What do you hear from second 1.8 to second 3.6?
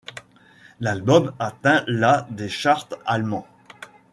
la des charts allemands.